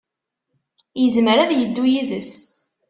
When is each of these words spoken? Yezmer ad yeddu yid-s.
Yezmer 1.01 1.37
ad 1.39 1.51
yeddu 1.55 1.85
yid-s. 1.91 2.31